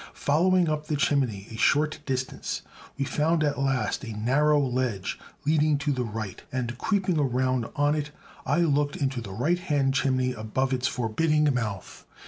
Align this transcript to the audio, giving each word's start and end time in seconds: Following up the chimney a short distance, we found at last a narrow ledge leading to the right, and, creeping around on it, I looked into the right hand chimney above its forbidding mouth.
Following 0.15 0.67
up 0.67 0.87
the 0.87 0.95
chimney 0.95 1.47
a 1.51 1.57
short 1.57 1.99
distance, 2.07 2.63
we 2.97 3.05
found 3.05 3.43
at 3.43 3.59
last 3.59 4.03
a 4.03 4.17
narrow 4.17 4.59
ledge 4.59 5.19
leading 5.45 5.77
to 5.77 5.91
the 5.91 6.03
right, 6.03 6.41
and, 6.51 6.75
creeping 6.79 7.19
around 7.19 7.67
on 7.75 7.93
it, 7.93 8.09
I 8.43 8.61
looked 8.61 8.95
into 8.95 9.21
the 9.21 9.29
right 9.31 9.59
hand 9.59 9.93
chimney 9.93 10.33
above 10.33 10.73
its 10.73 10.87
forbidding 10.87 11.53
mouth. 11.53 12.07